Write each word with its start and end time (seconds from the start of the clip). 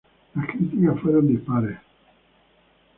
Las 0.33 0.47
críticas 0.47 0.99
fueron 0.99 1.27
dispares. 1.27 1.77